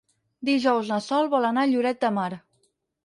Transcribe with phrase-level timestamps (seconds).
[0.47, 2.29] Dijous na Sol vol anar a Lloret de Mar.